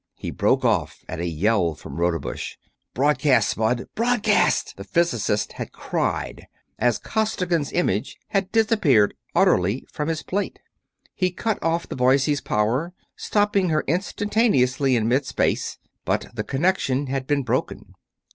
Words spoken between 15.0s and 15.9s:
mid space,